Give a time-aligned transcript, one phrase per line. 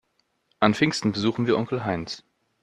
[0.59, 2.23] An Pfingsten besuchen wir Onkel Heinz.